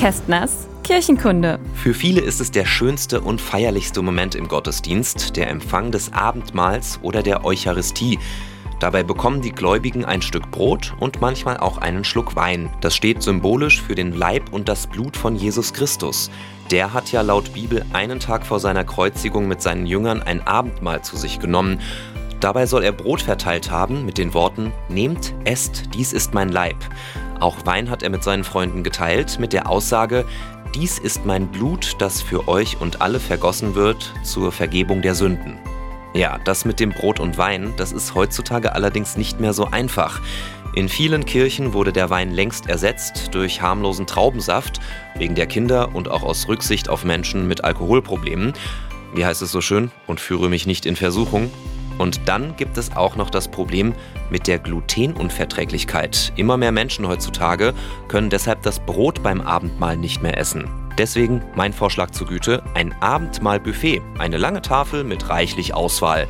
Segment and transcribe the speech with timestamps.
[0.00, 1.60] Kästners Kirchenkunde.
[1.74, 7.00] Für viele ist es der schönste und feierlichste Moment im Gottesdienst, der Empfang des Abendmahls
[7.02, 8.18] oder der Eucharistie.
[8.78, 12.70] Dabei bekommen die Gläubigen ein Stück Brot und manchmal auch einen Schluck Wein.
[12.80, 16.30] Das steht symbolisch für den Leib und das Blut von Jesus Christus.
[16.70, 21.02] Der hat ja laut Bibel einen Tag vor seiner Kreuzigung mit seinen Jüngern ein Abendmahl
[21.02, 21.78] zu sich genommen.
[22.40, 26.78] Dabei soll er Brot verteilt haben mit den Worten, Nehmt, esst, dies ist mein Leib.
[27.40, 30.26] Auch Wein hat er mit seinen Freunden geteilt mit der Aussage,
[30.74, 35.58] dies ist mein Blut, das für euch und alle vergossen wird zur Vergebung der Sünden.
[36.14, 40.20] Ja, das mit dem Brot und Wein, das ist heutzutage allerdings nicht mehr so einfach.
[40.74, 44.80] In vielen Kirchen wurde der Wein längst ersetzt durch harmlosen Traubensaft,
[45.16, 48.52] wegen der Kinder und auch aus Rücksicht auf Menschen mit Alkoholproblemen.
[49.14, 49.90] Wie heißt es so schön?
[50.06, 51.50] Und führe mich nicht in Versuchung.
[52.00, 53.92] Und dann gibt es auch noch das Problem
[54.30, 56.32] mit der Glutenunverträglichkeit.
[56.34, 57.74] Immer mehr Menschen heutzutage
[58.08, 60.66] können deshalb das Brot beim Abendmahl nicht mehr essen.
[60.96, 64.00] Deswegen mein Vorschlag zur Güte, ein Abendmahlbuffet.
[64.18, 66.26] Eine lange Tafel mit reichlich Auswahl.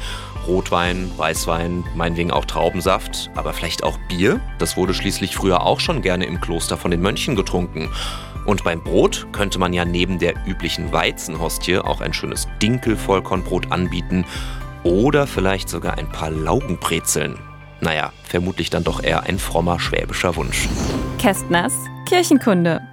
[0.48, 4.41] Rotwein, Weißwein, meinetwegen auch Traubensaft, aber vielleicht auch Bier.
[4.59, 7.91] Das wurde schließlich früher auch schon gerne im Kloster von den Mönchen getrunken.
[8.44, 14.25] Und beim Brot könnte man ja neben der üblichen Weizenhostie auch ein schönes Dinkelvollkornbrot anbieten
[14.84, 17.39] oder vielleicht sogar ein paar Laugenbrezeln.
[17.81, 20.69] Naja, vermutlich dann doch eher ein frommer schwäbischer Wunsch.
[21.19, 21.72] Kästners
[22.06, 22.89] Kirchenkunde.